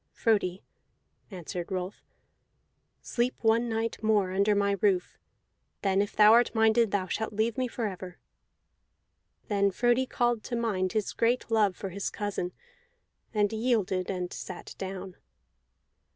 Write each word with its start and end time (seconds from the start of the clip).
"Frodi," 0.13 0.63
answered 1.29 1.71
Rolf, 1.71 2.03
"sleep 3.03 3.35
one 3.43 3.69
night 3.69 4.01
more 4.01 4.31
under 4.31 4.55
my 4.55 4.75
roof; 4.81 5.19
then 5.83 6.01
if 6.01 6.15
thou 6.15 6.33
art 6.33 6.55
minded 6.55 6.89
thou 6.89 7.05
shalt 7.05 7.33
leave 7.33 7.55
me 7.55 7.67
forever." 7.67 8.17
Then 9.47 9.69
Frodi 9.69 10.07
called 10.07 10.43
to 10.45 10.55
mind 10.55 10.93
his 10.93 11.13
great 11.13 11.51
love 11.51 11.75
for 11.75 11.89
his 11.89 12.09
cousin, 12.09 12.51
and 13.31 13.53
yielded, 13.53 14.09
and 14.09 14.33
sat 14.33 14.73
down. 14.79 15.17